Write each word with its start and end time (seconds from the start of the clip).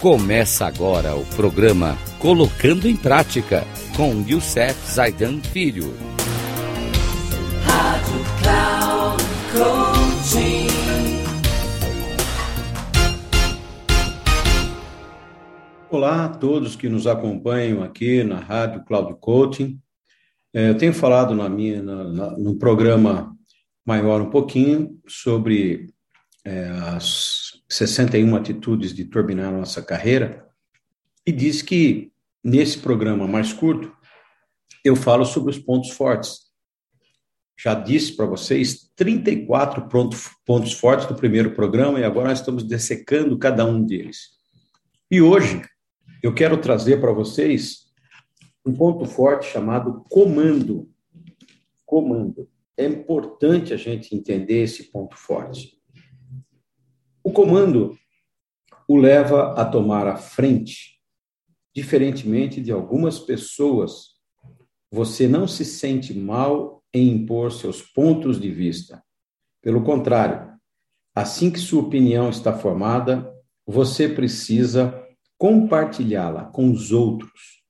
Começa 0.00 0.66
agora 0.66 1.16
o 1.16 1.24
programa 1.24 1.96
Colocando 2.18 2.86
em 2.86 2.94
Prática 2.94 3.64
com 3.96 4.22
Youssef 4.28 4.78
Zaidan 4.92 5.40
Filho. 5.40 5.94
Rádio 7.64 8.20
Cloud 8.42 9.24
Coaching. 9.54 10.66
Olá 15.88 16.26
a 16.26 16.28
todos 16.28 16.76
que 16.76 16.90
nos 16.90 17.06
acompanham 17.06 17.82
aqui 17.82 18.22
na 18.22 18.38
Rádio 18.38 18.84
Cloud 18.84 19.16
Coaching. 19.18 19.80
É, 20.52 20.68
eu 20.68 20.76
tenho 20.76 20.92
falado 20.92 21.34
na 21.34 21.48
minha, 21.48 21.82
na, 21.82 22.04
na, 22.04 22.30
no 22.38 22.58
programa 22.58 23.34
maior 23.82 24.20
um 24.20 24.28
pouquinho 24.28 25.00
sobre 25.08 25.86
é, 26.46 26.68
as 26.94 27.60
61 27.68 28.36
atitudes 28.36 28.94
de 28.94 29.04
turbinar 29.04 29.52
nossa 29.52 29.82
carreira, 29.82 30.46
e 31.26 31.32
diz 31.32 31.60
que 31.60 32.12
nesse 32.42 32.78
programa 32.78 33.26
mais 33.26 33.52
curto 33.52 33.92
eu 34.84 34.94
falo 34.94 35.24
sobre 35.24 35.50
os 35.50 35.58
pontos 35.58 35.90
fortes. 35.90 36.46
Já 37.58 37.74
disse 37.74 38.14
para 38.14 38.26
vocês 38.26 38.92
34 38.94 39.88
pontos, 39.88 40.28
pontos 40.44 40.72
fortes 40.74 41.08
do 41.08 41.16
primeiro 41.16 41.52
programa 41.52 41.98
e 41.98 42.04
agora 42.04 42.28
nós 42.28 42.38
estamos 42.38 42.62
dessecando 42.62 43.36
cada 43.36 43.64
um 43.64 43.84
deles. 43.84 44.36
E 45.10 45.20
hoje 45.20 45.62
eu 46.22 46.32
quero 46.32 46.58
trazer 46.58 47.00
para 47.00 47.12
vocês 47.12 47.86
um 48.64 48.72
ponto 48.72 49.04
forte 49.04 49.50
chamado 49.50 50.04
comando. 50.08 50.88
Comando. 51.84 52.48
É 52.76 52.84
importante 52.84 53.74
a 53.74 53.76
gente 53.76 54.14
entender 54.14 54.62
esse 54.62 54.84
ponto 54.84 55.16
forte. 55.16 55.76
O 57.26 57.32
comando 57.32 57.98
o 58.86 58.96
leva 58.96 59.52
a 59.54 59.64
tomar 59.64 60.06
a 60.06 60.14
frente. 60.14 61.00
Diferentemente 61.74 62.60
de 62.60 62.70
algumas 62.70 63.18
pessoas, 63.18 64.10
você 64.92 65.26
não 65.26 65.48
se 65.48 65.64
sente 65.64 66.14
mal 66.14 66.84
em 66.94 67.08
impor 67.08 67.50
seus 67.50 67.82
pontos 67.82 68.40
de 68.40 68.48
vista. 68.48 69.02
Pelo 69.60 69.82
contrário, 69.82 70.56
assim 71.12 71.50
que 71.50 71.58
sua 71.58 71.82
opinião 71.82 72.30
está 72.30 72.56
formada, 72.56 73.28
você 73.66 74.08
precisa 74.08 75.04
compartilhá-la 75.36 76.44
com 76.44 76.70
os 76.70 76.92
outros. 76.92 77.60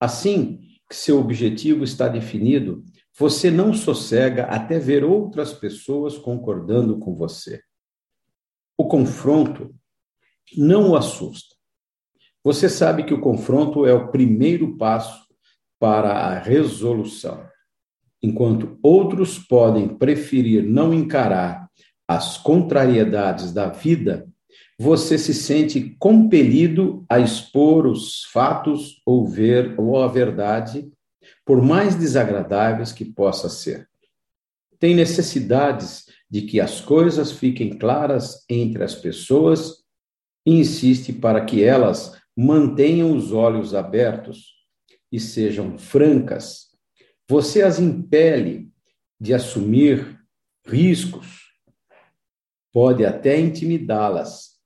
Assim 0.00 0.58
que 0.88 0.96
seu 0.96 1.20
objetivo 1.20 1.84
está 1.84 2.08
definido, 2.08 2.82
você 3.14 3.50
não 3.50 3.74
sossega 3.74 4.44
até 4.44 4.78
ver 4.78 5.04
outras 5.04 5.52
pessoas 5.52 6.16
concordando 6.16 6.98
com 6.98 7.14
você. 7.14 7.60
O 8.78 8.86
confronto 8.86 9.74
não 10.56 10.90
o 10.90 10.96
assusta. 10.96 11.54
Você 12.44 12.68
sabe 12.68 13.04
que 13.04 13.14
o 13.14 13.20
confronto 13.20 13.86
é 13.86 13.92
o 13.92 14.08
primeiro 14.10 14.76
passo 14.76 15.26
para 15.78 16.12
a 16.12 16.38
resolução. 16.38 17.44
Enquanto 18.22 18.78
outros 18.82 19.38
podem 19.38 19.88
preferir 19.88 20.62
não 20.62 20.94
encarar 20.94 21.68
as 22.08 22.38
contrariedades 22.38 23.52
da 23.52 23.68
vida, 23.68 24.28
você 24.78 25.18
se 25.18 25.32
sente 25.32 25.96
compelido 25.98 27.04
a 27.08 27.18
expor 27.18 27.86
os 27.86 28.24
fatos 28.24 29.00
ou 29.06 29.26
ver 29.26 29.74
ou 29.78 30.02
a 30.02 30.06
verdade, 30.06 30.90
por 31.44 31.62
mais 31.62 31.94
desagradáveis 31.94 32.92
que 32.92 33.04
possa 33.04 33.48
ser. 33.48 33.88
Tem 34.78 34.94
necessidades 34.94 36.06
de 36.30 36.42
que 36.42 36.60
as 36.60 36.80
coisas 36.80 37.32
fiquem 37.32 37.78
claras 37.78 38.44
entre 38.48 38.82
as 38.82 38.94
pessoas 38.94 39.84
e 40.44 40.58
insiste 40.58 41.12
para 41.12 41.44
que 41.44 41.62
elas 41.62 42.20
mantenham 42.36 43.16
os 43.16 43.32
olhos 43.32 43.74
abertos 43.74 44.54
e 45.10 45.18
sejam 45.18 45.78
francas. 45.78 46.66
Você 47.28 47.62
as 47.62 47.78
impele 47.78 48.70
de 49.20 49.32
assumir 49.32 50.20
riscos, 50.66 51.46
pode 52.72 53.04
até 53.06 53.40
intimidá-las, 53.40 54.56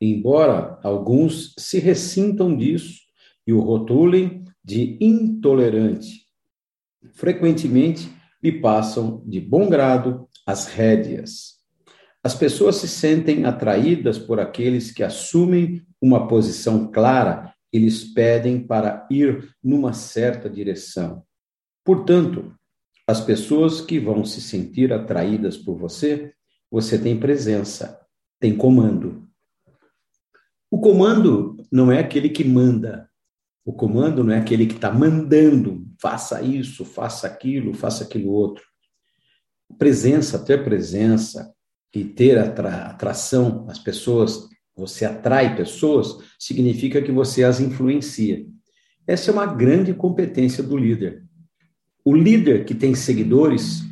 embora 0.00 0.80
alguns 0.82 1.52
se 1.58 1.78
ressintam 1.78 2.56
disso 2.56 3.00
e 3.46 3.52
o 3.52 3.60
rotulem 3.60 4.44
de 4.64 4.96
intolerante. 5.00 6.26
Frequentemente 7.12 8.10
lhe 8.46 8.60
passam 8.60 9.22
de 9.26 9.40
bom 9.40 9.68
grado 9.68 10.28
as 10.46 10.66
rédeas. 10.66 11.56
As 12.22 12.32
pessoas 12.32 12.76
se 12.76 12.86
sentem 12.86 13.44
atraídas 13.44 14.18
por 14.18 14.38
aqueles 14.38 14.92
que 14.92 15.02
assumem 15.02 15.84
uma 16.00 16.28
posição 16.28 16.90
clara 16.90 17.52
e 17.72 17.78
lhes 17.78 18.04
pedem 18.04 18.64
para 18.64 19.06
ir 19.10 19.50
numa 19.62 19.92
certa 19.92 20.48
direção. 20.48 21.24
Portanto, 21.84 22.54
as 23.06 23.20
pessoas 23.20 23.80
que 23.80 23.98
vão 23.98 24.24
se 24.24 24.40
sentir 24.40 24.92
atraídas 24.92 25.56
por 25.56 25.76
você, 25.76 26.32
você 26.70 26.98
tem 26.98 27.18
presença, 27.18 28.00
tem 28.40 28.56
comando. 28.56 29.28
O 30.70 30.80
comando 30.80 31.56
não 31.70 31.90
é 31.90 31.98
aquele 31.98 32.28
que 32.28 32.44
manda. 32.44 33.08
O 33.66 33.72
comando 33.74 34.24
não 34.24 34.32
é 34.32 34.38
aquele 34.38 34.64
que 34.64 34.76
está 34.76 34.90
mandando, 34.90 35.86
faça 36.00 36.40
isso, 36.40 36.86
faça 36.86 37.26
aquilo, 37.26 37.74
faça 37.74 38.04
aquilo 38.04 38.30
outro 38.30 38.64
presença, 39.78 40.38
ter 40.38 40.64
presença 40.64 41.52
e 41.94 42.04
ter 42.04 42.38
atra 42.38 42.86
atração 42.86 43.66
às 43.68 43.78
pessoas, 43.78 44.48
você 44.76 45.04
atrai 45.04 45.56
pessoas, 45.56 46.18
significa 46.38 47.02
que 47.02 47.10
você 47.10 47.42
as 47.44 47.60
influencia. 47.60 48.46
Essa 49.06 49.30
é 49.30 49.34
uma 49.34 49.46
grande 49.46 49.94
competência 49.94 50.62
do 50.62 50.76
líder. 50.76 51.24
O 52.04 52.14
líder 52.14 52.64
que 52.64 52.74
tem 52.74 52.94
seguidores, 52.94 53.82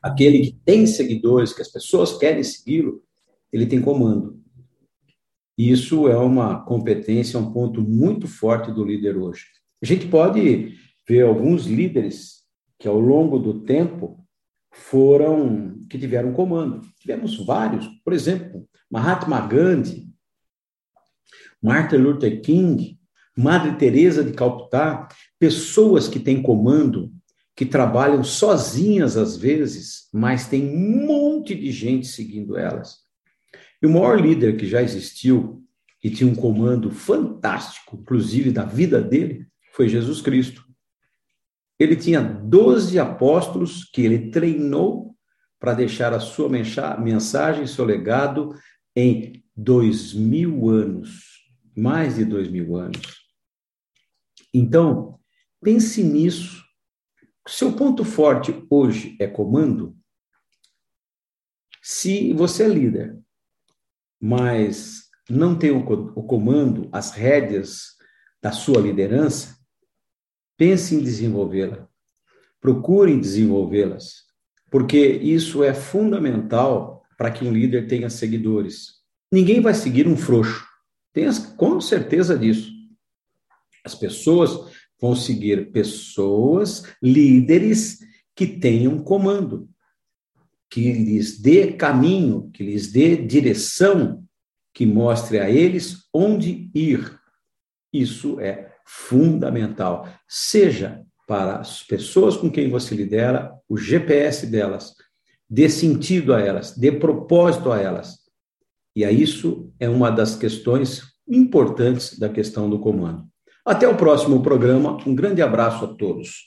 aquele 0.00 0.38
que 0.46 0.52
tem 0.64 0.86
seguidores, 0.86 1.52
que 1.52 1.62
as 1.62 1.68
pessoas 1.68 2.16
querem 2.16 2.42
segui-lo, 2.42 3.02
ele 3.52 3.66
tem 3.66 3.80
comando. 3.80 4.40
Isso 5.60 6.08
é 6.08 6.16
uma 6.16 6.64
competência, 6.64 7.38
um 7.38 7.52
ponto 7.52 7.82
muito 7.82 8.26
forte 8.26 8.72
do 8.72 8.82
líder 8.82 9.18
hoje. 9.18 9.44
A 9.82 9.84
gente 9.84 10.08
pode 10.08 10.74
ver 11.06 11.20
alguns 11.20 11.66
líderes 11.66 12.46
que, 12.78 12.88
ao 12.88 12.98
longo 12.98 13.38
do 13.38 13.60
tempo, 13.60 14.26
foram 14.72 15.84
que 15.90 15.98
tiveram 15.98 16.32
comando. 16.32 16.80
Tivemos 16.98 17.44
vários, 17.44 17.86
por 18.02 18.14
exemplo, 18.14 18.66
Mahatma 18.90 19.38
Gandhi, 19.46 20.08
Martin 21.62 21.96
Luther 21.96 22.40
King, 22.40 22.98
Madre 23.36 23.76
Teresa 23.76 24.24
de 24.24 24.32
Calcutá, 24.32 25.08
pessoas 25.38 26.08
que 26.08 26.18
têm 26.18 26.40
comando, 26.40 27.12
que 27.54 27.66
trabalham 27.66 28.24
sozinhas 28.24 29.14
às 29.14 29.36
vezes, 29.36 30.08
mas 30.10 30.48
tem 30.48 30.66
um 30.74 31.06
monte 31.06 31.54
de 31.54 31.70
gente 31.70 32.06
seguindo 32.06 32.56
elas. 32.56 33.09
E 33.82 33.86
o 33.86 33.90
maior 33.90 34.20
líder 34.20 34.56
que 34.56 34.66
já 34.66 34.82
existiu 34.82 35.64
e 36.02 36.10
tinha 36.10 36.30
um 36.30 36.34
comando 36.34 36.90
fantástico, 36.90 37.96
inclusive 37.96 38.50
da 38.50 38.64
vida 38.64 39.00
dele, 39.00 39.46
foi 39.72 39.88
Jesus 39.88 40.20
Cristo. 40.20 40.64
Ele 41.78 41.96
tinha 41.96 42.20
12 42.20 42.98
apóstolos 42.98 43.84
que 43.84 44.02
ele 44.02 44.30
treinou 44.30 45.16
para 45.58 45.74
deixar 45.74 46.12
a 46.12 46.20
sua 46.20 46.48
mensagem, 46.48 47.66
seu 47.66 47.84
legado 47.84 48.54
em 48.96 49.44
dois 49.54 50.12
mil 50.14 50.68
anos, 50.68 51.46
mais 51.76 52.16
de 52.16 52.24
dois 52.24 52.50
mil 52.50 52.76
anos. 52.76 53.20
Então, 54.52 55.18
pense 55.62 56.02
nisso. 56.02 56.64
Seu 57.46 57.72
ponto 57.72 58.04
forte 58.04 58.66
hoje 58.70 59.16
é 59.20 59.26
comando. 59.26 59.96
Se 61.82 62.32
você 62.32 62.64
é 62.64 62.68
líder, 62.68 63.18
mas 64.20 65.04
não 65.28 65.56
tem 65.56 65.70
o 65.70 65.82
comando, 66.24 66.88
as 66.92 67.12
rédeas 67.12 67.96
da 68.42 68.52
sua 68.52 68.80
liderança, 68.80 69.60
Pense 70.60 70.94
em 70.94 71.00
desenvolvê-la. 71.00 71.88
Procure 72.60 73.18
desenvolvê-las, 73.18 74.26
porque 74.70 74.98
isso 74.98 75.64
é 75.64 75.72
fundamental 75.72 77.02
para 77.16 77.30
que 77.30 77.46
um 77.46 77.50
líder 77.50 77.88
tenha 77.88 78.10
seguidores. 78.10 78.96
Ninguém 79.32 79.62
vai 79.62 79.72
seguir 79.72 80.06
um 80.06 80.18
frouxo. 80.18 80.62
Tenha 81.14 81.30
com 81.56 81.80
certeza 81.80 82.38
disso. 82.38 82.70
As 83.82 83.94
pessoas 83.94 84.70
vão 85.00 85.16
seguir 85.16 85.72
pessoas, 85.72 86.84
líderes 87.02 88.00
que 88.36 88.46
tenham 88.46 89.02
comando, 89.02 89.66
que 90.70 90.92
lhes 90.92 91.40
dê 91.40 91.72
caminho, 91.72 92.48
que 92.54 92.62
lhes 92.62 92.92
dê 92.92 93.16
direção, 93.16 94.24
que 94.72 94.86
mostre 94.86 95.38
a 95.38 95.50
eles 95.50 96.08
onde 96.14 96.70
ir. 96.72 97.18
Isso 97.92 98.38
é 98.40 98.70
fundamental, 98.86 100.08
seja 100.28 101.04
para 101.26 101.56
as 101.56 101.82
pessoas 101.82 102.36
com 102.36 102.50
quem 102.50 102.70
você 102.70 102.94
lidera, 102.94 103.52
o 103.68 103.76
GPS 103.76 104.46
delas, 104.46 104.94
dê 105.48 105.68
sentido 105.68 106.32
a 106.32 106.40
elas, 106.40 106.76
dê 106.76 106.90
propósito 106.90 107.70
a 107.70 107.80
elas. 107.80 108.18
E 108.94 109.04
a 109.04 109.12
isso 109.12 109.72
é 109.78 109.88
uma 109.88 110.10
das 110.10 110.34
questões 110.36 111.02
importantes 111.28 112.18
da 112.18 112.28
questão 112.28 112.68
do 112.68 112.80
comando. 112.80 113.28
Até 113.64 113.86
o 113.86 113.96
próximo 113.96 114.42
programa. 114.42 114.96
Um 115.06 115.14
grande 115.14 115.42
abraço 115.42 115.84
a 115.84 115.88
todos. 115.94 116.46